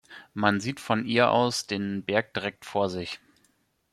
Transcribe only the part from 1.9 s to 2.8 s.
Berg direkt